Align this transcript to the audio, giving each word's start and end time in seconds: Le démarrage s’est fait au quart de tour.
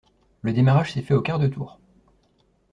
Le 0.41 0.51
démarrage 0.51 0.93
s’est 0.93 1.03
fait 1.03 1.13
au 1.13 1.21
quart 1.21 1.37
de 1.37 1.45
tour. 1.45 1.79